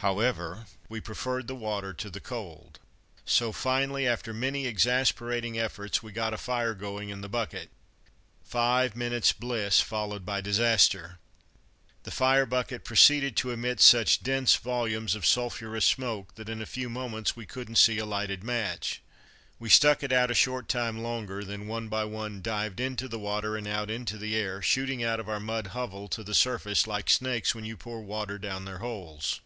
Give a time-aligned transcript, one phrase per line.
[0.00, 2.78] However, we preferred the water to the cold;
[3.24, 7.70] so, finally, after many exasperating efforts, we got a fire going in the bucket.
[8.44, 11.18] Five minutes' bliss followed by disaster.
[12.02, 16.66] The fire bucket proceeded to emit such dense volumes of sulphurous smoke that in a
[16.66, 19.00] few moments we couldn't see a lighted match.
[19.58, 23.56] We stuck it a short time longer, then one by one dived into the water
[23.56, 27.08] and out into the air, shooting out of our mud hovel to the surface like
[27.08, 29.40] snakes when you pour water down their holes.